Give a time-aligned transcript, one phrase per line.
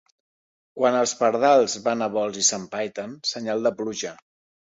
[0.79, 4.15] Quan els pardals van a vols i s'empaiten, senyal de pluja.